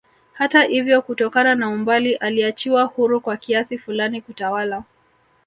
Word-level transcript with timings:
Hata 0.33 0.67
ivyo 0.67 1.01
kutokana 1.01 1.55
na 1.55 1.69
umbali 1.69 2.15
aliachiwa 2.15 2.83
huru 2.83 3.21
kwa 3.21 3.37
kiasi 3.37 3.77
fulani 3.77 4.21
kutawala 4.21 4.83